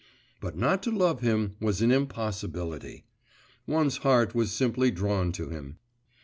But 0.39 0.57
not 0.57 0.81
to 0.81 0.91
love 0.91 1.19
him 1.21 1.57
was 1.59 1.83
an 1.83 1.91
impossibility; 1.91 3.05
one's 3.67 3.97
heart 3.97 4.33
was 4.33 4.51
simply 4.51 4.89
drawn 4.89 5.31
to 5.33 5.49
him. 5.51 5.77